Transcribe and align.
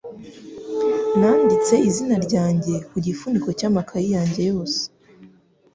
Nanditse 1.19 1.73
izina 1.89 2.15
ryanjye 2.25 2.73
ku 2.89 2.95
gifuniko 3.05 3.49
cy'amakaye 3.57 4.07
yanjye 4.15 4.41
yose. 4.51 4.79